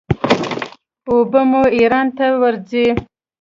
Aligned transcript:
اوبه 1.09 1.41
مو 1.49 1.61
ایران 1.77 2.07
ته 2.17 2.25
ورځي. 2.41 2.85